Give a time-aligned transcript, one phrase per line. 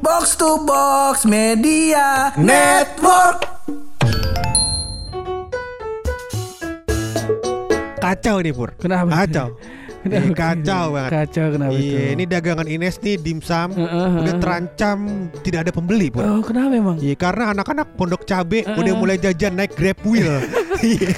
[0.00, 3.44] Box to Box Media Network.
[8.00, 9.12] Kacau nih Pur Kenapa?
[9.12, 9.60] Kacau
[10.00, 10.16] Kenapa?
[10.16, 12.12] Ini kacau banget Kacau kenapa Iya itu?
[12.12, 14.40] ini dagangan Ines nih dimsum Heeh, Udah heeh.
[14.40, 14.98] terancam
[15.44, 16.96] tidak ada pembeli Pur Oh kenapa emang?
[16.96, 18.74] Iya karena anak-anak pondok cabe Heeh.
[18.74, 20.40] udah mulai jajan naik grab wheel
[20.80, 21.12] Iya.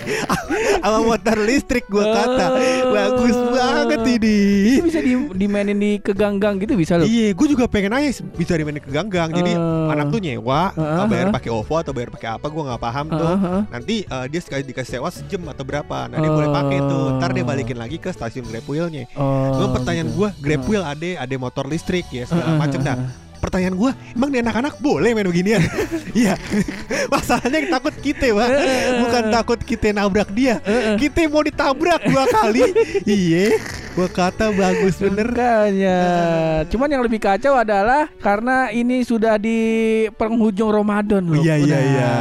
[0.82, 2.90] Sama motor listrik gua kata Oh.
[2.90, 4.38] Bagus banget ini
[4.74, 7.06] Itu bisa di, dimainin di keganggang gitu bisa loh.
[7.06, 9.30] Iya, gue juga pengen aja bisa dimainin ke ganggang.
[9.30, 9.88] Jadi Eh.
[9.88, 11.34] anak tuh nyewa, Heeh, bayar heeh.
[11.34, 13.22] pakai OVO atau bayar pakai apa, gue nggak paham tuh.
[13.22, 13.62] Heeh, heeh.
[13.70, 17.04] Nanti eh, dia sekali dikasih sewa sejam atau berapa, nah dia boleh pakai tuh.
[17.16, 19.04] Ntar dia balikin lagi ke stasiun Grab Wheel-nya.
[19.12, 19.52] Oh.
[19.60, 20.16] Cuma pertanyaan gitu.
[20.24, 22.96] gue, Grab Wheel ada, ada motor listrik ya segala macam dah.
[23.42, 25.60] Pertanyaan gue, emang nih anak-anak boleh main beginian?
[26.12, 26.36] Iya,
[27.12, 28.48] masalahnya takut kita, pak.
[29.00, 30.60] Bukan takut kita nabrak dia,
[31.00, 32.68] kita mau ditabrak dua kali.
[33.08, 33.56] Iya,
[33.92, 35.28] gua kata bagus bener.
[35.28, 36.00] Makanya.
[36.72, 39.58] Cuman yang lebih kacau adalah karena ini sudah di
[40.16, 41.36] penghujung Ramadan loh.
[41.36, 42.12] Iya iya iya.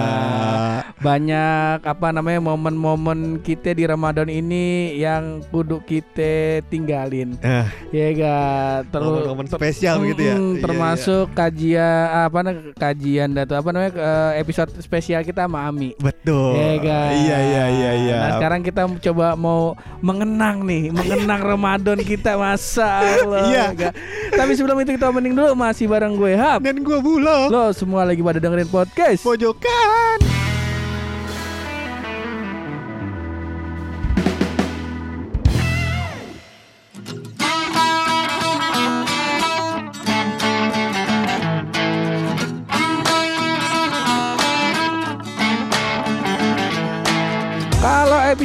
[1.01, 7.39] Banyak apa namanya momen-momen kita di Ramadan ini yang kudu kita tinggalin.
[7.41, 8.37] Eh, Ya ga
[8.85, 10.35] terus momen-momen spesial begitu ya.
[10.37, 15.65] Mm, Iya, termasuk kajian apa namanya kajian datu apa namanya eh, episode spesial kita sama
[15.65, 15.95] Ami.
[15.95, 16.03] iya.
[16.03, 16.51] Betul.
[16.53, 16.99] Ya ga?
[17.11, 18.17] Iya iya iya iya.
[18.19, 21.59] Nah sekarang kita coba mau mengenang nih, mengenang Ramadan
[22.01, 23.45] kita masa Allah.
[23.47, 23.65] Iya.
[23.77, 23.91] ya?
[24.33, 26.65] Tapi sebelum itu kita mending dulu masih bareng gue Hap.
[26.65, 27.47] Dan gua bulog.
[27.53, 29.21] Lo semua lagi pada dengerin podcast.
[29.21, 30.30] Pojokan.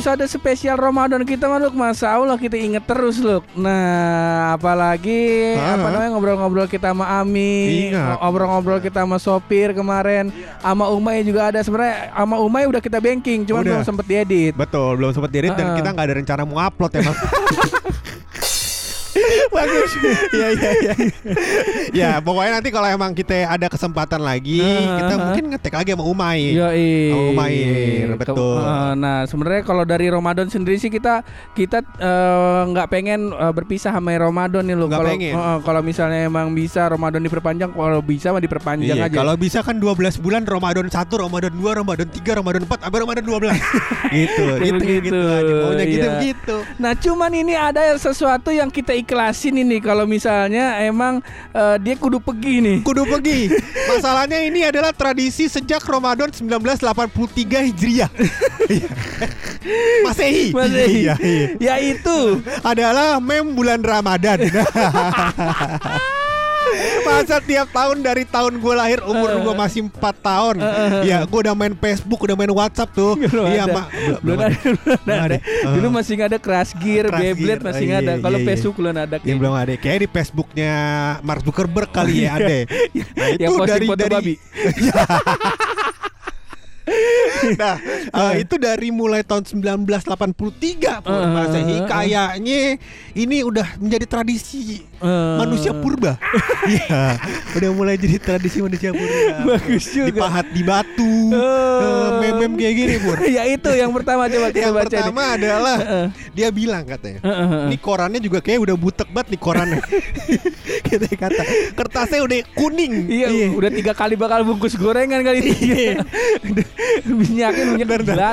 [0.07, 5.75] Episode spesial Ramadan kita mah Luk, Masa Allah kita inget terus Luk Nah apalagi Ah.
[5.75, 8.23] Apa namanya ngobrol-ngobrol kita sama Ami Ingat.
[8.23, 10.31] Ngobrol-ngobrol kita sama sopir kemarin
[10.63, 13.73] Sama Umay juga ada sebenarnya Sama Umay udah kita banking Cuman Udah.
[13.73, 15.79] belum sempet diedit Betul, belum sempat diedit dan Heeh.
[15.83, 17.17] kita nggak ada rencana mau upload emang.
[19.49, 19.91] Bagus.
[20.37, 20.95] Iya iya iya.
[21.93, 25.23] Ya, pokoknya nanti kalau emang kita ada kesempatan lagi, Heeh, kita heeh.
[25.23, 26.41] mungkin ngetek lagi sama Umay.
[26.53, 28.59] Sama Umair, Ke- betul.
[28.59, 31.23] eh, Nah sebenarnya kalau dari Ramadan sendiri sih kita
[31.53, 34.87] kita eh, nggak pengen eh, berpisah sama Ramadan nih loh.
[34.87, 39.17] Nggak Kalau eh, kalau misalnya emang bisa Ramadan diperpanjang, kalau bisa mah diperpanjang Iya, aja.
[39.17, 43.25] kalau bisa kan 12 bulan Ramadan 1, Ramadan 2, Ramadan 3, Ramadan 4, sampai Ramadan
[43.25, 43.57] 12.
[44.17, 44.45] gitu.
[44.61, 45.55] Itu Begitu, gitu aja.
[45.63, 46.13] Maunya gitu iya.
[46.19, 46.57] begitu.
[46.77, 51.23] Nah cuman ini ada sesuatu yang kita ikhlasin ini kalau misalnya emang
[51.55, 52.79] eh, dia kudu pergi nih.
[52.83, 53.55] Kudu pergi.
[53.87, 58.11] Masalahnya ini adalah tradisi sejak Ramadan 1983 Hijriah.
[58.67, 58.89] Iya.
[60.11, 60.51] Masehi.
[60.51, 61.07] Masehi.
[61.07, 61.49] Iya, iya.
[61.63, 64.43] Yaitu Adalah mem bulan Ramadan.
[67.07, 70.55] Masa tiap tahun dari tahun gue lahir umur gue masih 4 tahun
[71.07, 73.15] Ya gue udah main Facebook Udah main Whatsapp tuh
[73.55, 73.87] Iya mak
[74.23, 74.57] belum ada,
[75.05, 75.37] belum ada.
[75.79, 77.67] Dulu masih nggak ada Crash Gear, Crash Beyblade Gear.
[77.67, 78.13] masih nggak ada.
[78.17, 78.51] iya, Kalau iya, iya.
[78.51, 79.03] Facebook belum ada.
[79.03, 79.37] Ya kayaknya.
[79.39, 80.73] belum ada Kayak di Facebooknya
[81.23, 84.35] Mark Zuckerberg kali ya ada Nah Yang posting foto babi.
[87.59, 87.77] Nah,
[88.31, 91.87] eh, itu dari mulai tahun 1983 Pur Eh, Masehi eh, eh.
[91.87, 92.61] kayaknya
[93.17, 96.17] ini udah menjadi tradisi Eh, manusia purba.
[96.67, 97.15] Iya,
[97.55, 99.45] udah mulai jadi tradisi manusia purba.
[99.55, 100.09] Bagus juga.
[100.11, 101.31] Dipahat di batu.
[101.31, 101.39] Oh.
[101.39, 103.19] eh, Mem-mem kayak gini, Pur.
[103.39, 105.77] ya itu yang pertama coba kita Yang baca pertama adalah
[106.35, 107.21] dia bilang katanya.
[107.71, 109.81] Ini korannya juga kayak udah butek banget nih korannya.
[110.87, 111.43] Kita kata
[111.79, 113.07] kertasnya udah kuning.
[113.07, 116.03] Iya, udah tiga kali bakal bungkus gorengan kali ini.
[117.07, 117.87] Minyaknya minyak.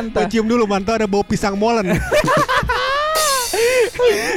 [0.10, 1.94] Gua cium dulu mantau ada bau pisang molen.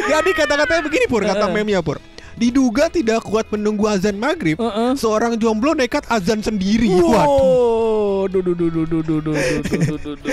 [0.06, 1.98] Jadi kata-katanya begini Pur, kata memnya Pur.
[2.36, 4.92] Diduga tidak kuat menunggu azan maghrib, Heeh.
[4.94, 6.84] seorang jomblo nekat azan sendiri.
[6.86, 7.08] Waduh.
[7.08, 10.30] Wow, duh duh duh duh duh duh duh duh duh duh duh.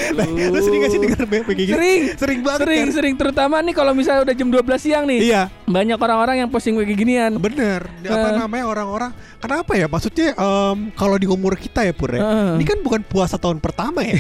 [0.52, 1.72] Lu sering gak sih denger kayak gini?
[1.72, 2.02] Sering.
[2.14, 2.92] Sering banget Sering, kan?
[2.92, 5.20] sering terutama nih kalau misalnya udah jam 12 siang nih.
[5.24, 7.32] Iya, Banyak orang-orang yang posting kayak ginian.
[7.40, 7.88] bener.
[8.04, 8.38] Apa Eh.
[8.38, 9.12] namanya orang-orang?
[9.40, 9.88] Kenapa ya?
[9.88, 12.60] Maksudnya em, kalau di umur kita ya Pur ya, Eh.
[12.60, 14.20] ini kan bukan puasa tahun pertama ya.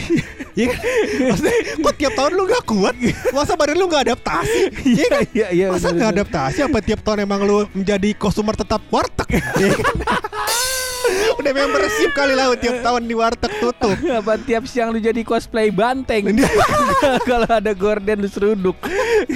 [0.54, 0.80] Iya kan?
[1.28, 2.94] Maksudnya kok tiap tahun lu gak kuat?
[3.32, 4.60] Masa badan lu gak adaptasi?
[4.86, 5.22] Iya kan?
[5.34, 5.66] iya, iya.
[5.68, 6.14] Masa bener.
[6.14, 9.28] adaptasi apa tiap tahun emang lu menjadi konsumer tetap warteg?
[9.42, 9.42] Kan?
[11.40, 13.98] Udah membership kali lah tiap tahun di warteg tutup.
[14.24, 16.32] Apa tiap siang lu jadi cosplay banteng
[17.30, 18.78] Kalau ada gorden lu seruduk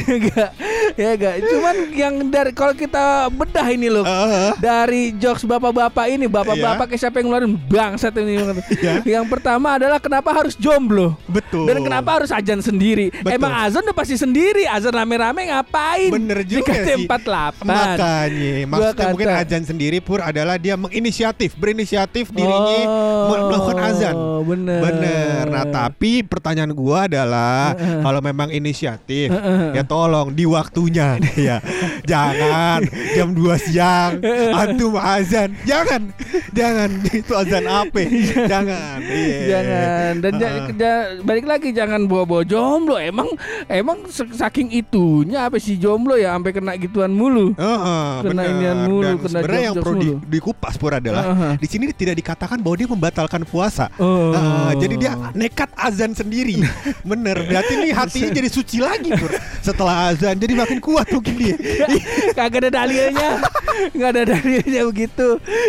[0.08, 0.56] Enggak
[1.02, 1.36] ya enggak.
[1.44, 4.04] Cuman yang dari kalau kita bedah ini loh.
[4.04, 4.52] Heeh.
[4.58, 8.40] Dari jokes bapak-bapak ini, bapak-bapak kayak siapa yang ngeluarin bangsat ini.
[8.78, 8.94] Iya.
[9.04, 11.18] Yang pertama adalah kenapa harus jomblo?
[11.28, 11.68] Betul.
[11.68, 13.12] Dan kenapa harus azan sendiri?
[13.12, 13.36] Betul.
[13.36, 16.10] Emang azan udah pasti sendiri, azan rame-rame ngapain?
[16.10, 17.08] Bener juga sih.
[17.08, 17.64] KT48.
[17.64, 19.12] Makanya Maksudnya kata.
[19.12, 24.80] mungkin azan sendiri Pur adalah dia menginisiatif Berinisiatif dirinya Oh, melakukan azan bener.
[24.82, 29.32] Bener Nah tapi pertanyaan gua adalah Kalau memang inisiatif
[29.74, 30.44] Ya tolong di
[30.78, 31.18] waktunya
[31.50, 31.58] ya
[32.06, 32.80] Jangan
[33.18, 34.12] jam 2 siang
[34.62, 36.14] Antum azan Jangan
[36.54, 36.90] Jangan
[37.20, 38.02] Itu azan apa
[38.46, 39.40] Jangan Iya.
[39.50, 40.70] Jangan dan ja- Heeh.
[40.76, 42.96] ja- balik lagi jangan bawa-bawa jomblo.
[42.98, 43.28] Emang
[43.68, 47.54] emang saking itunya apa sih jomblo ya sampai kena gituan mulu.
[47.54, 48.52] Heeh, Kena bener.
[48.52, 51.54] inian mulu, Dan kena sebenarnya yang perlu di, dikupas pur adalah Heeh.
[51.58, 53.88] di sini tidak dikatakan bahwa dia membatalkan puasa.
[53.98, 54.34] Oh.
[54.34, 56.62] Heeh, jadi dia nekat azan sendiri.
[57.02, 57.38] Bener.
[57.40, 59.32] Berarti ini hatinya jadi suci lagi pur.
[59.68, 61.56] Setelah azan jadi makin kuat mungkin dia.
[62.38, 63.44] Kagak ada dalilnya.
[63.92, 65.28] Enggak ada dalilnya begitu.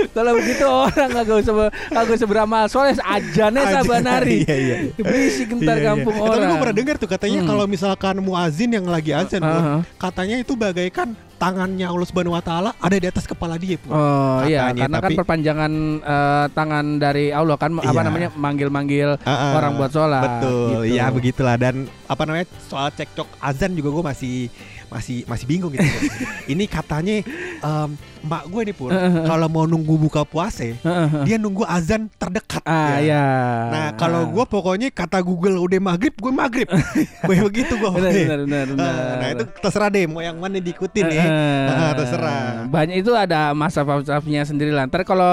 [0.09, 1.55] Kalau begitu orang kagak usah
[1.91, 3.75] kagak usah beramal soleh ajannya Ajan.
[3.75, 4.37] sabanari.
[4.49, 4.77] Iya, iya.
[4.95, 5.89] Berisik ntar Iya, iya.
[5.91, 6.49] kampung Eh, Tapi orang.
[6.49, 7.49] gue pernah dengar tuh katanya Hmm.
[7.49, 9.81] kalau misalkan muazin yang lagi azan Pur, Heeh.
[9.99, 13.94] katanya itu bagaikan tangannya Allah Subhanahu wa taala ada di atas kepala dia pur.
[13.94, 18.02] Oh iya, karena kan tapi- perpanjangan eh, tangan dari Allah kan apa Iya.
[18.05, 19.52] namanya manggil-manggil Heeh.
[19.55, 20.23] orang buat sholat.
[20.43, 20.99] Betul, gitu.
[20.99, 21.75] ya begitulah dan
[22.05, 24.37] apa namanya soal cekcok azan juga gue masih
[24.88, 25.85] masih masih bingung gitu.
[26.52, 27.23] ini katanya
[27.61, 28.91] em, emak gue nih pun
[29.25, 30.65] kalau mau nunggu buka puasa
[31.23, 32.62] dia nunggu azan terdekat.
[32.65, 33.15] Ah ya.
[33.15, 33.25] ya.
[33.69, 36.69] Nah kalau gue pokoknya kata Google udah maghrib gue maghrib,
[37.29, 37.88] gue begitu gue.
[37.88, 38.65] benar benar benar.
[38.69, 39.17] benar.
[39.19, 41.25] Nah itu terserah deh mau yang mana diikutin ya.
[41.25, 42.67] Eh, Ah, terserah.
[42.67, 43.87] Banyak itu ada masa
[44.26, 44.85] nya sendiri lah.
[44.91, 45.29] Ntar kalau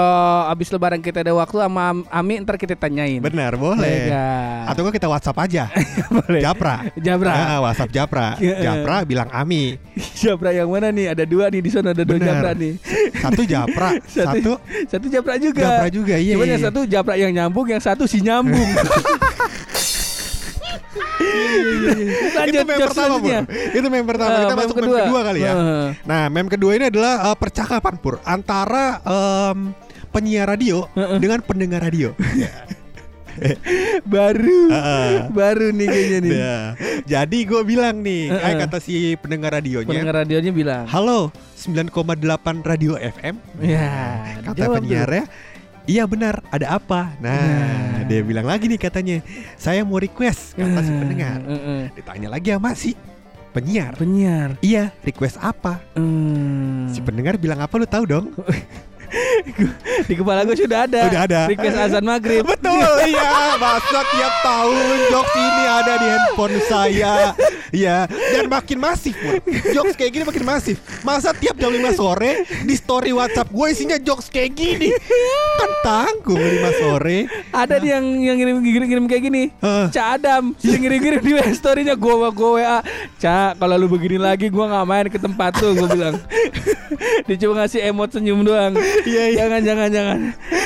[0.46, 3.18] abis lebaran kita ada waktu sama Am- Ami ntar kita tanyain.
[3.20, 4.08] Benar boleh.
[4.08, 4.26] Iya.
[4.70, 5.64] Atau enggak kita WhatsApp aja.
[6.16, 6.40] Boleh.
[6.40, 6.86] Japra.
[6.96, 7.32] Jabra.
[7.34, 8.28] Ah, WhatsApp Japra.
[8.38, 8.56] Iya.
[8.62, 9.76] Japra bilang Ami.
[10.16, 11.12] Jabra yang mana nih?
[11.12, 12.28] Ada dua nih di sana ada dua Benar.
[12.40, 12.72] Jabra nih.
[13.24, 14.52] Satu Japra, satu
[14.86, 15.62] satu Jabra juga.
[15.64, 16.14] Japra juga.
[16.16, 16.34] Iya.
[16.36, 16.68] Cuman iya, yang iya.
[16.70, 18.70] satu Jabra yang nyambung, yang satu si nyambung.
[22.36, 22.94] Lanjut itu meme pertama Pur.
[22.96, 23.40] selanjutnya.
[23.72, 24.30] Itu meme pertama.
[24.30, 25.52] Eh, Kita meme masuk meme kedua kali ya.
[25.52, 25.88] Eh.
[26.04, 29.58] Nah, meme kedua ini adalah eh, percakapan Pur antara em,
[30.12, 30.88] penyiar radio
[31.20, 32.12] dengan pendengar radio.
[34.14, 35.10] baru Heeh.
[35.30, 36.32] baru nih kayaknya nih.
[36.32, 36.64] Nah,
[37.04, 40.84] jadi gue bilang nih, kayak kata si pendengar radionya, Pendengar radionya bilang.
[40.86, 42.22] "Halo, 9,8
[42.62, 43.92] radio FM." Ya,
[44.42, 44.76] Kata jawab tuh.
[44.80, 45.24] penyiarnya,
[45.84, 48.02] "Iya benar, ada apa?" Nah, Nah.
[48.04, 49.20] dia bilang lagi nih katanya,
[49.54, 51.38] "Saya mau request," kata si pendengar.
[51.42, 51.82] eh, eh.
[51.92, 52.92] Ditanya lagi sama si
[53.50, 53.96] penyiar.
[53.96, 54.60] Penyiar.
[54.60, 55.80] Iya, request apa?
[55.94, 56.88] Hmm.
[56.88, 58.26] Si pendengar bilang apa lu tahu dong?
[60.06, 61.02] Di kepala gue sudah ada.
[61.08, 61.40] Udah ada.
[61.50, 62.42] Request azan maghrib.
[62.46, 63.56] Betul, iya.
[63.56, 67.12] Masa tiap tahun jokes ini ada di handphone saya.
[67.74, 69.42] Iya, dan makin masif pun.
[69.74, 70.76] Jokes kayak gini makin masif.
[71.02, 74.94] Masa tiap jam 5 sore di story WhatsApp gue isinya jokes kayak gini.
[75.58, 77.26] Kan tanggung 5 sore.
[77.50, 79.42] Ada nih yang yang ngirim ngirim, ngirim kayak gini.
[79.60, 79.86] Heeh.
[79.90, 82.78] Cak Adam, sering ngirim-ngirim di story-nya gua gua WA.
[83.18, 86.16] Cak, kalau lu begini lagi gua nggak main ke tempat tuh, gua bilang.
[87.26, 88.74] Dia cuma ngasih emot senyum doang.
[89.04, 89.38] Iya, iya.
[89.44, 90.18] Jangan jangan jangan.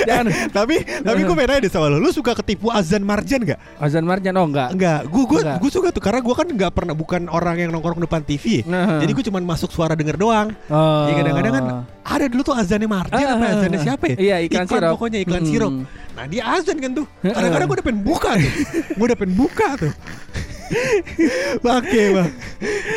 [0.07, 0.25] Jangan.
[0.53, 3.59] Tapi tapi gue pengen nanya deh sama lu, lu suka ketipu azan marjan gak?
[3.81, 4.71] Azan Marjan oh enggak.
[4.71, 7.99] Enggak, gue gue gue suka tuh karena gue kan nggak pernah bukan orang yang nongkrong
[7.99, 8.63] depan TV.
[8.65, 9.01] Nah.
[9.03, 10.53] Jadi gue cuma masuk suara denger doang.
[10.69, 11.09] Oh.
[11.09, 11.65] Ya kadang-kadang kan
[12.01, 14.17] ada dulu tuh azannya Marjan Ah, apa ah, azannya siapa ya?
[14.19, 14.91] Iya, iklan sirup.
[14.99, 15.51] pokoknya iklan Mm.
[15.51, 15.73] sirup.
[16.17, 17.07] Nah dia azan kan tuh.
[17.23, 18.53] Kadang-kadang gue udah pengen buka tuh.
[18.99, 19.93] gue udah pengen buka tuh.
[21.67, 22.31] Bangke bang.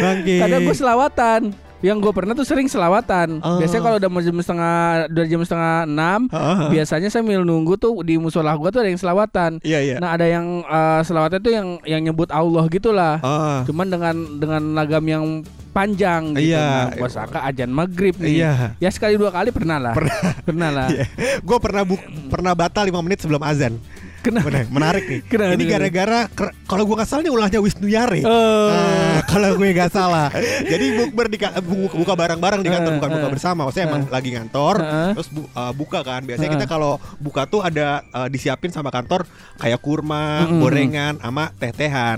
[0.02, 0.36] Bangke.
[0.46, 1.42] Kadang gue selawatan.
[1.84, 3.44] Yang gue pernah tuh sering selawatan.
[3.44, 3.60] Oh.
[3.60, 4.78] Biasanya kalau udah mau jam setengah,
[5.12, 6.72] udah jam setengah enam, ah.
[6.72, 9.52] biasanya sambil nunggu tuh di musola gue tuh ada yang selawatan.
[9.60, 9.96] Iya iya.
[10.00, 13.20] Nah ada yang eh, selawatan tuh yang yang nyebut Allah gitulah.
[13.20, 13.68] Ah.
[13.68, 16.54] Cuman dengan dengan lagam yang panjang gitu.
[16.54, 16.94] Iya.
[16.96, 18.46] Nah, sangka ajan maghrib nih.
[18.46, 18.54] Iya.
[18.78, 19.94] Ya sekali dua kali pernah lah.
[19.98, 20.70] Pernah.
[20.72, 20.88] lah.
[20.94, 21.10] Iya.
[21.42, 21.98] Gue pernah bu
[22.30, 23.82] pernah batal 5 menit sebelum azan.
[24.24, 24.48] Kenapa?
[24.48, 25.20] Bener, menarik nih.
[25.26, 25.52] Kenapa?
[25.52, 26.20] Ini gara-gara
[26.64, 28.24] kalau gue nggak salah ini ulahnya Wisnu Yare.
[28.24, 28.72] Oh.
[28.72, 30.32] Ah, kalau gue nggak salah.
[30.64, 33.60] Jadi bukber di ka- bu- buka bareng-bareng di kantor bukan buka bersama.
[33.64, 34.76] Maksudnya emang lagi ngantor
[35.14, 36.24] terus bu- uh, buka kan.
[36.24, 40.60] Biasanya kita kalau buka tuh ada uh, disiapin sama kantor kayak kurma, Mm-mm.
[40.60, 42.18] gorengan sama teh-tehan.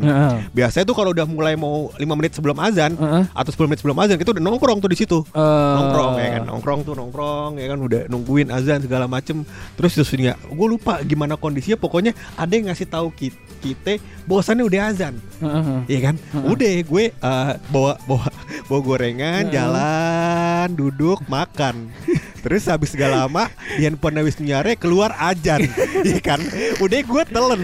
[0.52, 2.94] Biasanya tuh kalau udah mulai mau 5 menit sebelum azan
[3.28, 5.26] atau 10 menit sebelum azan kita udah nongkrong tuh di situ.
[5.34, 9.42] Nongkrong ya kan nongkrong tuh nongkrong ya kan udah nungguin azan segala macem
[9.74, 11.95] terus terus gue lupa gimana kondisinya pokoknya
[12.34, 15.78] ada yang ngasih tahu ki- kita bosannya udah azan Heeh.
[15.88, 18.28] Iya kan udah gue eh, bawa bawa
[18.66, 19.54] bawa gorengan Heeh.
[19.54, 21.90] jalan duduk makan
[22.46, 25.66] Terus habis gak lama di handphone Wisnu Nyare keluar ajan.
[26.06, 26.38] Iya kan?
[26.78, 27.62] Udah gue telen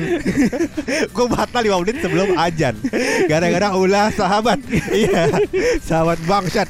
[1.14, 2.74] Gue batal 5 menit sebelum ajan.
[3.30, 4.58] Gara-gara ulah sahabat.
[4.90, 5.30] Iya.
[5.78, 6.66] Sahabat bangsat.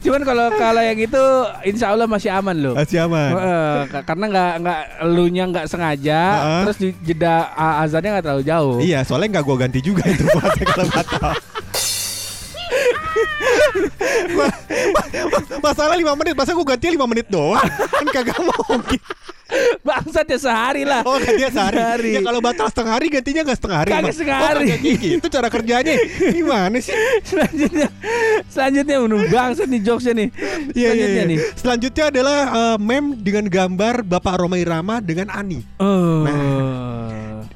[0.00, 1.22] Cuman kalau kalau yang itu
[1.68, 2.72] insya Allah masih aman loh.
[2.72, 3.30] Masih aman.
[3.92, 6.62] Ka- karena nggak nggak elunya nggak sengaja, Heeh.
[6.64, 7.52] terus di jeda
[7.84, 8.76] azannya nggak terlalu jauh.
[8.80, 10.24] Iya soalnya gak gue ganti juga itu
[10.64, 11.34] kalau batal
[15.60, 19.00] Masalah 5 menit Masa gue ganti 5 menit doang Kan kagak mungkin
[19.84, 21.04] Bangsat ya sehari lah.
[21.04, 21.76] Oh gantinya sehari.
[21.76, 22.10] Sehari.
[22.16, 23.90] Ya kalau batal setengah hari gantinya nggak setengah hari.
[23.92, 24.66] Kagak setengah Oh, hari.
[24.80, 25.08] gigi.
[25.20, 25.94] Itu cara kerjanya.
[26.32, 26.96] Gimana sih?
[27.22, 27.86] selanjutnya,
[28.48, 30.28] selanjutnya menurut bangsat nih jokesnya nih.
[30.32, 31.24] Iya, iya, Selanjutnya iya.
[31.28, 31.38] nih.
[31.54, 35.60] Selanjutnya adalah eh, meme dengan gambar Bapak Roma Irama dengan Ani.
[35.76, 36.24] Oh.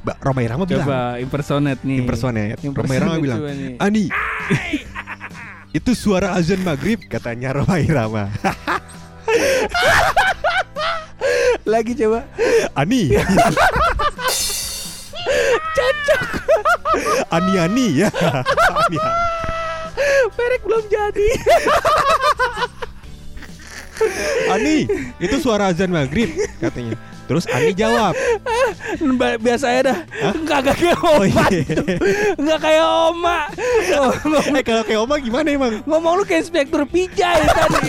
[0.04, 0.86] Mbak Roma Irama bilang.
[0.86, 1.96] Coba impersonate nih.
[1.98, 2.52] Impersonate.
[2.52, 3.40] Roma Impersonate Irama bilang.
[3.42, 3.74] nih.
[3.80, 4.04] Ani.
[5.72, 8.32] Itu suara azan maghrib katanya Roma Irama.
[11.68, 12.24] Lagi coba.
[12.72, 13.12] Ani.
[15.76, 16.28] Cocok.
[17.28, 18.08] Ani Ani ya.
[18.88, 18.98] Ani.
[20.32, 21.28] Perek belum jadi.
[24.48, 24.86] Ani,
[25.20, 26.32] itu suara azan maghrib
[26.62, 26.96] katanya.
[27.28, 28.16] Terus Ani jawab,
[29.44, 29.98] Biasa ya dah.
[30.32, 31.44] Enggak kayak Oh, oma.
[31.52, 31.66] iya.
[32.40, 33.38] Enggak kayak oma.
[34.00, 34.12] Oh,
[34.56, 35.72] eh kalau kayak Oma gimana emang?
[35.84, 37.88] ngomong lu kayak inspektur pijai tadi.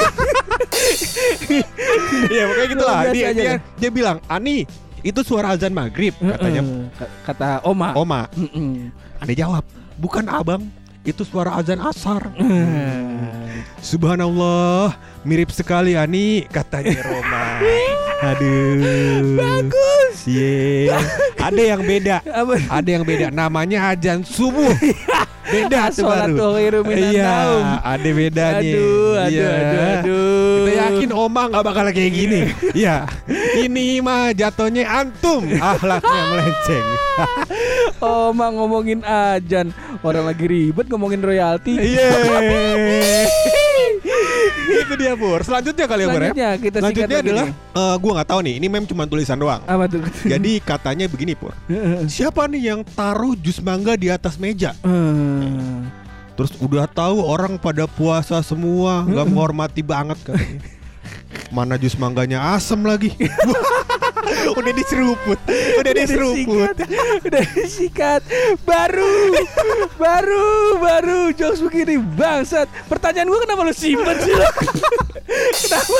[2.29, 2.99] Iya pokoknya gitu lah.
[3.09, 3.59] Dia, dia, lah.
[3.79, 4.67] dia bilang, Ani,
[5.01, 6.61] itu suara azan maghrib katanya
[7.23, 7.95] kata oma.
[7.95, 8.21] Oma.
[8.35, 8.91] Mm-mm.
[9.19, 9.63] Ani jawab,
[9.95, 10.67] bukan abang,
[11.03, 12.27] itu suara azan asar.
[12.35, 13.63] Hmm.
[13.79, 17.43] Subhanallah, mirip sekali Ani katanya Roma.
[18.19, 19.39] Aduh.
[19.39, 20.15] Bagus.
[20.27, 20.99] Iya.
[21.39, 22.17] Ada yang beda.
[22.67, 23.27] Ada yang beda.
[23.31, 24.69] Namanya azan subuh.
[25.49, 26.37] Beda tuh baru.
[26.93, 27.33] Iya,
[27.81, 28.61] ada bedanya.
[28.61, 29.49] Aduh, aduh, Iya.
[29.49, 30.53] aduh, aduh.
[30.61, 32.39] Kita yakin Oma nggak bakal kayak gini.
[32.77, 33.09] Iya.
[33.57, 36.87] Ini mah jatuhnya antum ahlaknya melenceng.
[37.97, 39.73] Oma ngomongin ajan.
[40.05, 41.81] Orang lagi ribet ngomongin royalti.
[41.81, 42.13] Iya.
[44.69, 45.39] Itu dia Pur.
[45.41, 46.19] Selanjutnya kali ya Pur ya.
[46.19, 47.53] Selanjutnya kita Selanjutnya adalah nih.
[47.75, 48.53] eh, gua nggak tahu nih.
[48.59, 49.61] Ini meme cuma tulisan doang.
[49.65, 50.01] apa tuh?
[50.23, 51.53] Jadi katanya begini Pur.
[52.15, 54.73] Siapa nih yang taruh jus mangga di atas meja?
[54.81, 55.89] Hmm.
[56.33, 60.61] Terus udah tahu orang pada puasa semua, nggak menghormati banget katanya.
[61.55, 63.11] Mana jus mangganya asem lagi.
[64.47, 65.39] udah diseruput,
[65.79, 66.75] udah diseruput.
[67.25, 68.21] Udah disikat.
[68.63, 69.35] Baru,
[69.99, 72.69] baru, baru jokes begini bangsat.
[72.87, 74.35] Pertanyaan gua kenapa lu simpen sih?
[75.29, 75.99] Kenapa?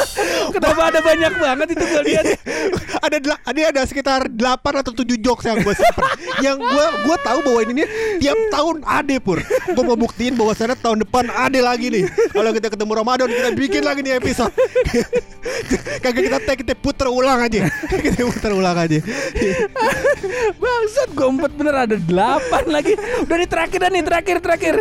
[0.50, 2.26] Kenapa ada banyak banget itu gue lihat?
[3.00, 6.04] ada dela- ada ada sekitar 8 atau 7 jokes yang gue simpen.
[6.40, 7.88] yang gue gue tahu bahwa ini nih
[8.20, 9.40] tiap tahun ada pur.
[9.46, 12.04] Gue mau buktiin bahwa sana tahun depan ada lagi nih.
[12.32, 14.52] Kalau kita ketemu Ramadan kita bikin lagi nih episode.
[16.04, 17.68] Kagak kita tag kita puter ulang aja.
[18.06, 19.00] kita puter ulang aja.
[20.60, 22.94] Bangsat gompet bener ada delapan lagi.
[23.24, 24.76] Udah nih terakhir dah nih terakhir terakhir.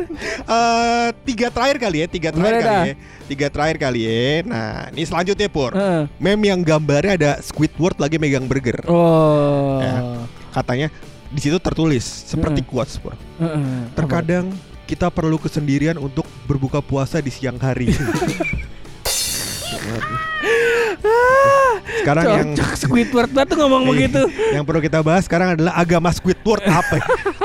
[0.45, 2.95] Eh tiga terakhir kali ya, tiga terakhir Boleh kali ya.
[3.29, 4.38] Tiga terakhir kali ya.
[4.47, 5.75] Nah, ini selanjutnya Pur.
[5.75, 6.07] Heeh.
[6.21, 8.85] Meme yang gambarnya ada Squidward lagi megang burger.
[8.87, 9.83] Oh.
[9.83, 10.27] Ya.
[10.55, 10.89] Katanya
[11.29, 13.17] di situ tertulis seperti quotes Pur.
[13.41, 13.89] Heeh.
[13.97, 14.53] Terkadang
[14.89, 17.93] kita perlu kesendirian untuk berbuka puasa di siang hari.
[22.03, 24.23] sekarang yang Cocok Squidward banget tuh ngomong begitu.
[24.55, 26.97] yang perlu kita bahas sekarang adalah agama Squidward apa?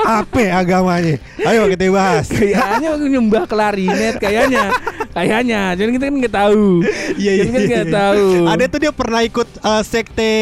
[0.04, 1.16] apa agamanya?
[1.44, 2.26] Ayo kita bahas.
[2.28, 4.72] Kayaknya nyembah klarinet kayaknya.
[5.14, 5.78] Kayaknya.
[5.78, 6.66] Jadi kita kan nggak tahu.
[7.14, 7.42] Iya iya.
[7.46, 7.98] Kita kan nggak iya.
[8.02, 8.26] tahu.
[8.50, 10.32] Ada tuh dia pernah ikut uh, sekte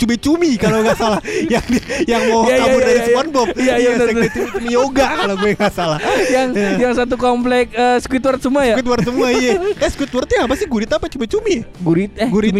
[0.00, 1.20] cumi-cumi kalau nggak salah.
[1.52, 1.64] yang
[2.08, 3.06] yang mau Iya, iya, kabur iya, dari iya.
[3.10, 3.48] SpongeBob.
[3.56, 5.98] Iya, iya, benar, sekte cumi-cumi yoga kalau gue nggak salah.
[6.32, 6.48] yang
[6.80, 8.74] yang satu komplek eh, Squidward semua ya?
[8.78, 9.52] Squidward semua iya.
[9.84, 10.66] Eh Squidwardnya apa sih?
[10.66, 11.62] Gurita apa cumi-cumi?
[11.84, 12.56] Gurit eh Gurita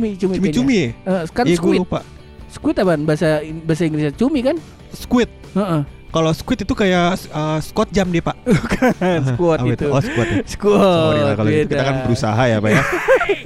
[0.00, 0.16] cumi, ya?
[0.16, 0.88] cumi cumi cumi cumi ya?
[1.04, 1.80] Eh, kan Iya gue squid.
[1.84, 2.00] lupa.
[2.50, 3.28] Squid apaan bahasa
[3.62, 4.56] bahasa Inggrisnya cumi kan?
[4.90, 5.28] Squid.
[5.54, 5.82] Heeh.
[6.10, 8.34] Kalau squid itu kayak uh, Scott jam deh pak.
[9.30, 9.86] Squad Apa itu.
[9.94, 10.26] Oh squad.
[10.26, 10.42] ya?
[10.42, 10.82] Squad.
[10.82, 11.70] Sorry lah kalau gitu.
[11.70, 12.82] kita kan berusaha ya pak ya.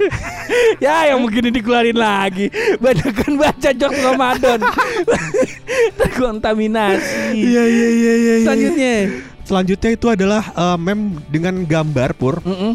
[0.89, 2.49] ya yang mungkin dikeluarin lagi.
[2.81, 4.59] Banyak kan baca jokes Ramadan.
[6.01, 7.37] Terkontaminasi.
[7.37, 8.35] iya iya iya.
[8.49, 8.95] Selanjutnya.
[9.45, 12.73] Selanjutnya itu adalah uh, meme dengan gambar pur Mm-mm.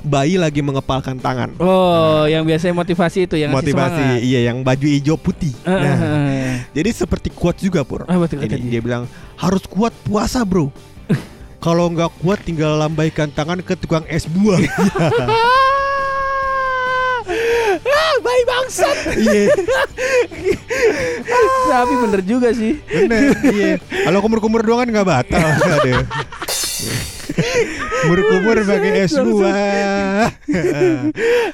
[0.00, 1.52] Bayi lagi mengepalkan tangan.
[1.56, 5.50] Oh, yang biasanya motivasi itu yang Motivasi, iya yang baju hijau putih.
[5.62, 5.94] Eh, Nah,
[6.26, 6.54] eh.
[6.72, 8.02] jadi seperti quote juga pur.
[8.02, 8.68] Tuh Ini katanya?
[8.68, 9.02] dia bilang
[9.34, 10.68] harus kuat puasa bro.
[11.64, 14.56] Kalau nggak kuat tinggal lambaikan tangan ke tukang es buah.
[17.82, 18.96] ah, bayi bangsat.
[19.16, 19.42] Iya,
[21.66, 22.78] Tapi bener juga sih.
[22.86, 23.34] bener.
[23.42, 23.72] Iya.
[23.82, 25.48] Kalau kumur-kumur doang kan nggak batal.
[28.06, 30.30] Berkumur pakai es buah.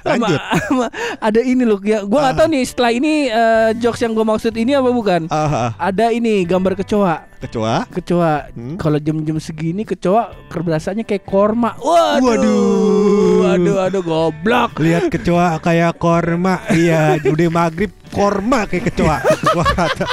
[0.02, 0.40] Lanjut.
[0.68, 2.04] sama- ada ini loh ya.
[2.04, 5.20] Gua nggak tahu nih setelah ini eh, jokes yang gue maksud ini apa bukan?
[5.28, 5.70] Ah, ah.
[5.78, 7.30] Ada ini gambar kecoa.
[7.42, 7.90] kecoa.
[7.90, 8.54] Kecoa.
[8.54, 8.78] Hmm.
[8.78, 11.74] Kalau jam-jam segini kecoa kerasanya kayak korma.
[11.78, 12.22] Waduh.
[12.22, 13.42] Waduh.
[13.42, 14.78] Waduh, aduh goblok.
[14.78, 16.62] Lihat kecoa kayak korma.
[16.70, 19.18] Iya, udah maghrib korma kayak kecoa.
[19.54, 20.06] Gua kata.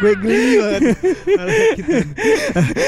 [0.00, 0.80] Gue geli banget.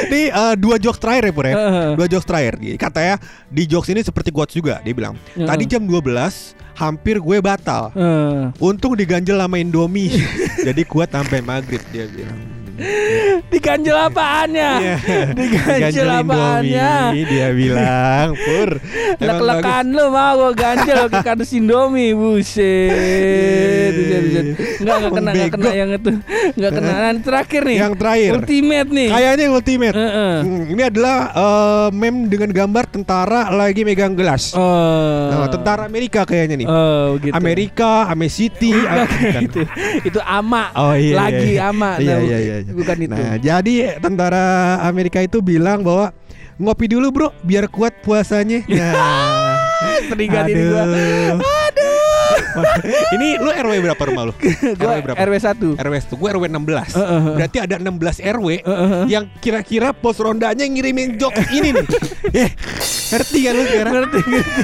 [0.08, 1.54] Nih eh, dua jokes terakhir ya Pur ya.
[1.94, 2.54] Dua jokes terakhir.
[2.76, 3.14] Katanya
[3.48, 4.80] di jokes ini seperti quotes juga.
[4.80, 6.00] Dia bilang, tadi jam 12
[6.72, 7.92] hampir gue batal.
[8.58, 10.12] Untung diganjel sama Indomie.
[10.66, 12.51] Jadi kuat sampai maghrib dia bilang.
[13.48, 14.70] Diganjel apaannya?
[14.78, 14.96] Iya.
[15.32, 16.90] Diganjel apaannya?
[17.12, 18.70] Indomie, Dia bilang, Pur.
[18.76, 23.92] emang bagus." Lek-lekan lu mau gue ganjel ke kardus Indomie Buset.
[24.82, 26.10] Enggak, enggak kena, enggak kena yang itu
[26.58, 28.30] Enggak kena Nah, terakhir nih Yang terakhir.
[28.36, 29.94] Ultimate nih Kayaknya ultimate.
[29.94, 34.52] Hmm, ini adalah eh, meme dengan gambar tentara lagi megang gelas.
[34.56, 36.66] Oh Nah, tentara Amerika kayaknya nih.
[36.68, 39.06] Oh gitu Amerika, Ame City, ah,
[39.38, 39.62] itu
[40.02, 41.14] itu ama Oh iya.
[41.16, 41.70] lagi iya.
[41.70, 42.71] ama Iya, Nah, iya, iya, iya.
[42.72, 46.10] Bukan itu Nah, jadi tentara Amerika itu bilang bahwa
[46.58, 48.64] ngopi dulu, Bro, biar kuat puasanya.
[49.82, 49.98] Nah.
[50.14, 51.61] teringat ini gua Aduh.
[53.16, 54.34] ini lu RW berapa rumah lu?
[54.80, 55.16] gua RW berapa?
[55.18, 57.22] RW 1 RW 1 gue RW 16 Heeh.
[57.36, 57.92] Berarti ada 16
[58.36, 59.02] RW Heeh.
[59.08, 61.86] Yang kira-kira pos rondanya ngirimin jokes ini nih
[62.42, 62.50] Eh,
[63.12, 63.92] Ngerti kan lu sekarang?
[63.92, 64.62] Ngerti ngerti.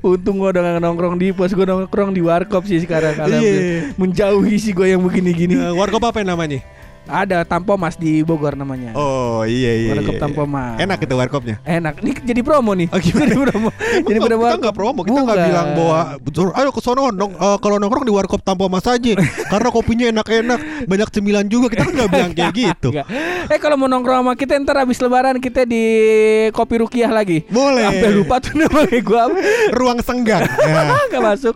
[0.00, 3.14] Untung gua udah gak nongkrong di pos Gua nongkrong di warkop sih sekarang.
[3.14, 3.94] Alhamdulillah.
[3.96, 6.60] Menjauhi sih gue yang begini-gini Eh, Warkop apa namanya?
[7.08, 10.22] Ada Tampomas di Bogor namanya Oh iya iya Warkop iya.
[10.22, 10.76] Tampomas.
[10.78, 12.88] Enak itu warkopnya Enak, ini jadi promo nih.
[12.92, 13.24] Oh, gimana?
[13.28, 13.70] jadi promo.
[14.04, 14.44] jadi promo.
[14.44, 18.04] kita nggak promo, kita nggak bilang bahwa "Betul, ayo ke sono nong, eh, kalau nongkrong
[18.04, 19.12] di warkop tanpa mas aja
[19.48, 21.66] karena kopinya enak-enak, banyak cemilan juga.
[21.68, 22.88] Kita kan nggak bilang kayak gitu.
[22.92, 23.06] Enggak.
[23.48, 25.82] Eh kalau mau nongkrong sama kita ntar habis lebaran kita di
[26.50, 27.44] Kopi Rukiah lagi.
[27.48, 27.86] Boleh.
[27.86, 29.22] Sampai lupa tuh namanya gua.
[29.72, 30.44] Ruang senggang.
[30.68, 31.54] Nah, Enggak masuk.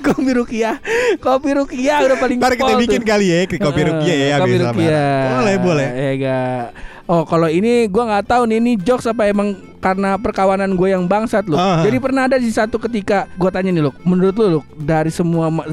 [0.00, 0.76] Kopi Rukiah.
[1.20, 3.06] Kopi Rukiah udah paling Ntar kita bikin tuh.
[3.06, 4.94] kali ya kopi Heeh, rupiah ya Kopi habis Rukiah.
[4.94, 5.32] lebaran.
[5.34, 5.88] Boleh boleh.
[5.90, 6.64] Ya enggak.
[7.08, 11.08] Oh kalau ini gua nggak tahu nih ini jokes apa emang karena perkawanan gue yang
[11.08, 11.56] bangsat loh.
[11.56, 11.80] Ah.
[11.80, 15.48] Jadi pernah ada di satu ketika gua tanya nih loh, menurut lu loh dari semua
[15.48, 15.64] ma-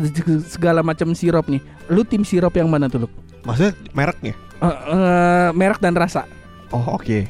[0.48, 1.60] segala macam sirup nih,
[1.92, 3.12] lu tim sirup yang mana tuh loh?
[3.44, 4.34] Maksudnya mereknya?
[4.64, 6.24] Eh, eh, merek dan rasa.
[6.72, 7.28] Oh oke.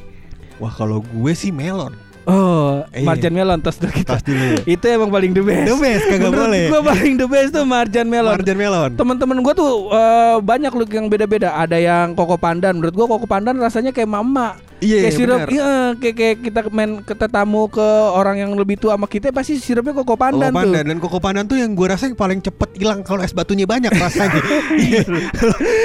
[0.62, 1.92] Wah kalau gue sih melon.
[2.26, 3.06] Oh, Iya.
[3.06, 4.18] Marjan Melon tos dulu kita.
[4.18, 4.58] Tas dulu.
[4.66, 5.66] Itu emang paling the best.
[5.70, 6.64] The best, kagak Menurut boleh.
[6.66, 8.34] Gua paling the best tuh Marjan Melon.
[8.34, 8.90] Marjan melon.
[8.98, 11.54] Teman-teman gua tuh eh, banyak loh yang beda-beda.
[11.54, 12.82] Ada yang koko pandan.
[12.82, 14.58] Menurut gua koko pandan rasanya kayak mama.
[14.76, 17.80] Iya, kayak sirup, iya, kayak, kayak kita main ke tamu ke
[18.12, 20.60] orang yang lebih tua sama kita pasti sirupnya koko pandan, Koko tuh.
[20.62, 23.64] pandan dan koko pandan tuh yang gue rasa yang paling cepet hilang kalau es batunya
[23.64, 24.36] banyak rasanya.
[24.76, 25.00] Iya.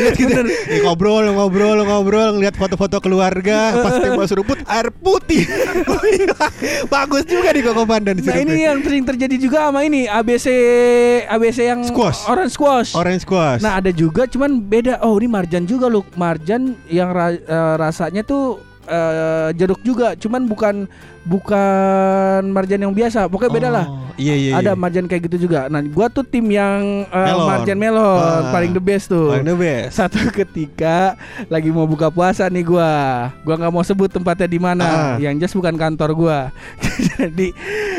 [0.01, 0.41] Lihat gitu.
[0.41, 5.47] Nih, ngobrol, ngobrol, ngobrol, ngeliat foto-foto keluarga, pas tembak seruput air putih.
[6.93, 8.65] Bagus juga di koko pandan Nah ini sirupnya.
[8.67, 10.47] yang sering terjadi juga sama ini ABC
[11.25, 12.27] ABC yang Squash.
[12.27, 12.91] orange squash.
[12.91, 13.61] Orange squash.
[13.61, 14.99] Nah ada juga cuman beda.
[15.01, 16.03] Oh ini marjan juga loh.
[16.13, 18.59] Marjan yang ra- eh, rasanya tuh
[18.91, 20.13] eh, jeruk juga.
[20.13, 20.85] Cuman bukan
[21.23, 23.25] bukan marjan yang biasa.
[23.25, 23.85] Pokoknya beda lah.
[23.87, 24.51] Oh, Iya iya.
[24.53, 24.77] Ada iya.
[24.77, 25.65] marjan kayak gitu juga.
[25.65, 27.47] Nah gua tuh tim yang eh, Melon.
[27.47, 28.51] marjan melon Ah.
[28.51, 29.31] paling the best tuh.
[29.31, 29.95] Paling the best.
[29.95, 31.15] Satu ketika
[31.47, 32.91] lagi mau buka puasa nih gua.
[33.41, 34.85] Gua nggak mau sebut tempatnya di mana.
[34.85, 35.15] Ah.
[35.15, 36.39] Yang jelas bukan kantor gua.
[37.17, 37.55] Jadi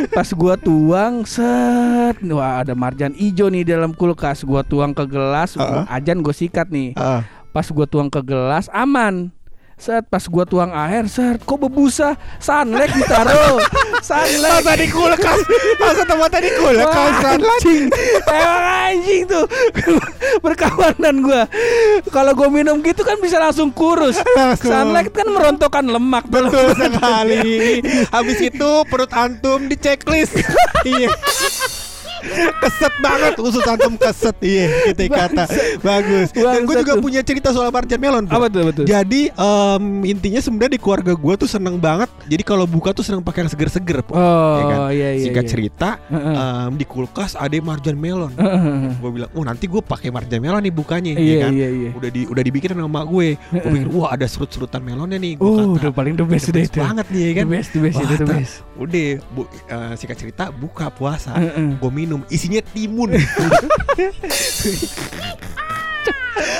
[0.08, 4.42] pas gua tuang set wah ada marjan ijo nih dalam kulkas.
[4.42, 5.88] Gua tuang ke gelas, Ah.
[5.88, 6.92] ajan gua sikat nih.
[6.94, 7.24] Ah.
[7.50, 9.32] Pas gua tuang ke gelas aman.
[9.76, 13.58] Set pas gua tuang air, set kok bebusa, sunlight ditaruh,
[14.08, 15.40] sunlight Masa di kulkas?
[15.80, 17.14] Masa tempatnya di Wah, kulkas?
[17.26, 17.84] anjing
[18.30, 19.44] Emang anjing tuh
[20.38, 21.42] Berkawanan gua
[22.14, 24.70] Kalau gua minum gitu kan bisa langsung kurus Langsung.
[24.70, 27.82] Sunlight kan merontokkan lemak Betul sekali.
[28.14, 30.38] Habis itu perut antum di checklist.
[30.88, 31.10] iya.
[32.58, 34.36] Keset banget usus antum keset.
[34.40, 35.44] Iya kita kata.
[35.80, 36.28] Bagus.
[36.32, 38.24] Dan gue juga punya cerita soal marjan melon.
[38.26, 38.84] Apa tuh betul?
[38.84, 42.08] jadi em, intinya sebenarnya di keluarga gue tuh seneng banget.
[42.24, 44.04] Jadi kalau buka tuh seneng pakai yang seger-seger.
[44.08, 44.18] Oh
[44.52, 44.78] Ya kan?
[44.90, 45.50] iya iya singkat iya.
[45.50, 48.32] cerita em, di kulkas ada marjan melon.
[48.96, 51.52] Gue bilang oh nanti gue pakai marjan melon nih bukanya Iya ya kan?
[51.52, 51.90] iya iya.
[51.92, 53.34] Udah di udah dibikin sama gue.
[53.34, 55.78] Gue pikir wah ada serut-serutan melonnya nih gue Oh kata.
[55.80, 56.80] udah paling the best the best itu.
[56.80, 57.44] banget nih ya kan?
[57.44, 58.54] The best the best Wah, itu the tak- best.
[58.72, 61.36] Udah, bu, eh, singkat cerita buka puasa.
[61.76, 63.16] Gue minum, isinya timun.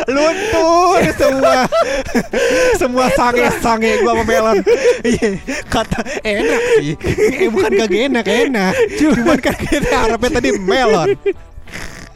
[0.07, 1.67] Luntur semua.
[2.79, 4.59] Semua sange-sange gua sama melon.
[5.03, 5.29] Iya
[5.71, 6.95] Kata enak sih.
[7.43, 8.73] Eh bukan kagak enak Enak.
[8.99, 11.17] Cuman kan kita harapnya tadi melon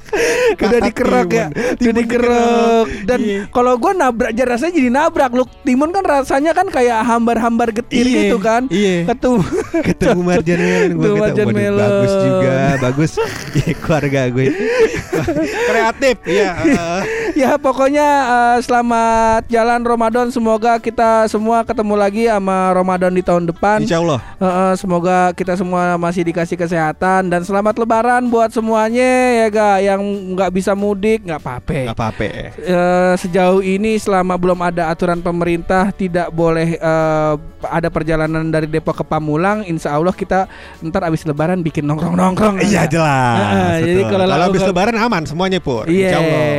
[0.62, 1.52] udah dikerok ya, timun.
[1.52, 2.86] udah Timun dikerok.
[3.04, 3.40] Dan Iya.
[3.48, 5.30] kalau gua nabrak jadi rasanya jadi nabrak.
[5.30, 8.68] Lu timun kan rasanya kan kayak hambar-hambar getir Iya, gitu kan.
[8.68, 9.04] iya.
[9.04, 9.40] Ketemu
[9.88, 11.80] ketemu Marjan Melon gue Ketemu Melon.
[11.80, 13.10] bagus juga bagus
[13.58, 14.46] ya, keluarga gue
[15.66, 17.00] kreatif ya eh.
[17.36, 20.28] ya pokoknya eh, selamat jalan Ramadan.
[20.28, 23.82] Semoga kita semua ketemu lagi sama Ramadan di tahun depan.
[23.82, 29.10] Insya Allah Eh, eh, semoga kita semua masih dikasih kesehatan dan selamat Lebaran buat semuanya
[29.36, 31.72] ya ga yang nggak bisa mudik nggak apa-apa.
[31.82, 32.24] nggak apa-apa
[32.56, 38.94] Eh, sejauh ini selama belum ada aturan pemerintah tidak boleh eh, ada perjalanan dari Depok
[38.94, 40.46] ke Pamulang, insya Allah kita
[40.80, 42.60] ntar abis Lebaran bikin nongkrong-nongkrong.
[42.60, 42.84] iya ya.
[42.86, 46.18] jelas Heeh, jadi kalau kalau nggak- lebaran aman semuanya pur Iya,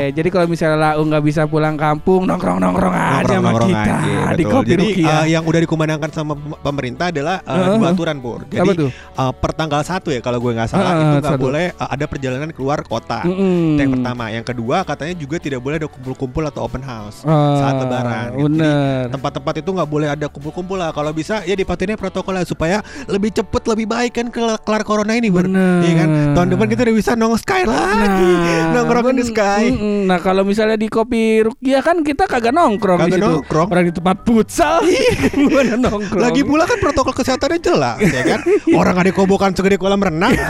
[0.10, 4.70] jadi kalau misalnya Lau nggak bisa pulang kampung, nongkrong-nongkrong aja sama kita aja, di kopi
[4.70, 5.10] Jadi Rukia.
[5.20, 7.76] eh, yang udah dikumandangkan sama pem- pemerintah adalah eh, Heeh.
[7.76, 8.40] dua aturan pur.
[8.46, 8.90] Jadi Apa tuh?
[8.90, 12.06] eh, per tanggal satu ya kalau gue nggak salah Heeh, itu nggak boleh eh, ada
[12.06, 13.27] perjalanan keluar kota.
[13.28, 13.60] Mm-mm.
[13.70, 14.24] Itu yang pertama.
[14.30, 18.28] Yang kedua katanya juga tidak boleh ada kumpul-kumpul atau open house Ah, saat lebaran.
[18.32, 18.44] gitu.
[18.48, 19.02] Bener.
[19.10, 20.90] tempat-tempat itu nggak boleh ada kumpul-kumpul lah.
[20.90, 25.28] Kalau bisa ya dipatuhinnya protokolnya supaya lebih cepet lebih baik kan kelar, kelar corona ini.
[25.28, 25.82] Bener.
[25.82, 26.10] Iya kan?
[26.34, 28.34] Tahun depan kita udah bisa nong sky lagi.
[28.70, 29.64] nongkrong in the ben- sky.
[29.70, 30.00] mm-mm.
[30.06, 33.28] Nah kalau misalnya di kopi Rukia kan kita kagak nongkrong di Kagak situ.
[33.28, 33.68] nongkrong.
[33.68, 34.80] Orang di tempat futsal.
[35.34, 36.22] Gimana nongkrong?
[36.22, 38.40] Lagi pula kan protokol kesehatannya jelas ya kan.
[38.80, 40.32] Orang ada kobokan segede kolam renang.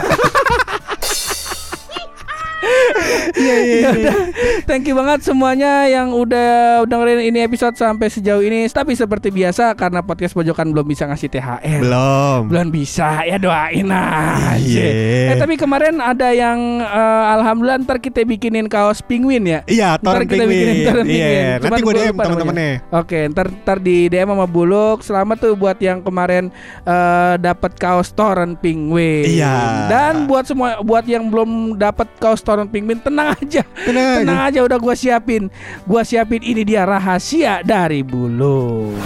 [3.38, 3.78] Iya iya.
[3.78, 4.14] Ya iya.
[4.66, 8.66] thank you banget semuanya yang udah dengerin ini episode sampai sejauh ini.
[8.66, 11.80] Tapi seperti biasa karena podcast pojokan belum bisa ngasih THR.
[11.80, 12.40] Belum.
[12.50, 14.58] Belum bisa ya doain aja.
[14.58, 14.88] Iya.
[15.32, 19.60] Eh tapi kemarin ada yang eh, alhamdulillah ntar kita bikinin kaos penguin ya.
[19.64, 20.50] Iya, Ntar kita Penguin.
[20.50, 21.58] bikinin Toren Iya, Penguin.
[21.62, 22.70] Cuman nanti gue DM teman-temannya.
[22.90, 24.98] Oke, ntar ntar di DM sama Buluk.
[25.06, 26.50] Selamat tuh buat yang kemarin
[26.82, 29.24] eh, dapat kaos Toren Penguin.
[29.28, 29.54] Iya.
[29.88, 33.60] Dan buat semua buat yang belum dapat kaos Toren Penguin tenang aja.
[33.84, 34.20] Tenang aja.
[34.24, 35.52] Tenang aja udah gua siapin.
[35.84, 38.96] Gua siapin ini dia rahasia dari Buluk.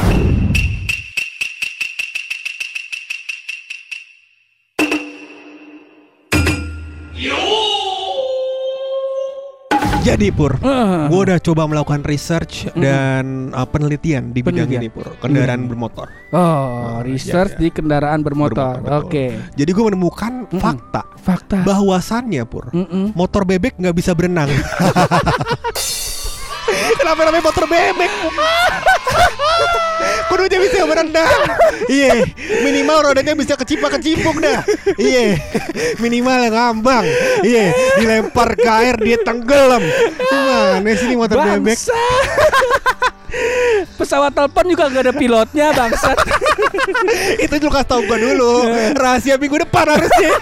[10.02, 11.06] Jadi Pur, Eh.
[11.06, 14.82] gue udah coba melakukan research dan uh, penelitian di bidang Penelitian.
[14.82, 15.70] ini Pur, kendaraan Hmm.
[15.70, 16.08] bermotor.
[16.28, 17.62] Oh, Oh, research iya, iya.
[17.62, 18.82] di kendaraan bermotor.
[18.82, 19.06] Bermotor.
[19.06, 19.24] Oke.
[19.54, 21.62] Jadi gue menemukan fakta Fakta.
[21.62, 23.14] bahwasannya Pur, Mm-mm.
[23.14, 24.50] motor bebek nggak bisa berenang.
[26.98, 28.10] Kenapa namanya motor bebek?
[30.30, 31.28] Kudunya bisa berenang.
[31.90, 32.24] Iya,
[32.64, 34.64] minimal rodanya bisa kecipak kecipuk dah.
[34.96, 35.36] Iya,
[36.00, 37.04] minimal yang ngambang.
[37.44, 39.82] Iya, dilempar ke air dia tenggelam.
[40.30, 41.76] Gimana sih ini motor bebek?
[41.76, 42.00] Bangsa.
[43.96, 46.16] Pesawat telepon juga gak ada pilotnya bangsat.
[47.40, 48.68] Itu juga kasih tau gue dulu.
[48.96, 50.32] Rahasia minggu depan harusnya.